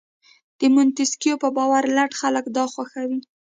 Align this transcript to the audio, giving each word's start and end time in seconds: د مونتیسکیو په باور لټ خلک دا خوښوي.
د 0.59 0.61
مونتیسکیو 0.73 1.41
په 1.43 1.49
باور 1.57 1.83
لټ 1.97 2.11
خلک 2.21 2.45
دا 2.55 2.63
خوښوي. 2.73 3.19